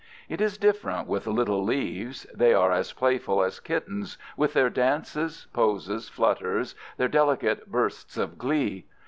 It 0.27 0.41
is 0.41 0.57
different 0.57 1.07
with 1.07 1.27
little 1.27 1.63
leaves. 1.63 2.25
They 2.33 2.55
are 2.55 2.71
as 2.71 2.91
playful 2.91 3.43
as 3.43 3.59
kittens, 3.59 4.17
with 4.35 4.53
their 4.53 4.71
dances, 4.71 5.45
poses, 5.53 6.09
flutters, 6.09 6.73
their 6.97 7.07
delicate 7.07 7.71
bursts 7.71 8.17
of 8.17 8.39
glee. 8.39 8.87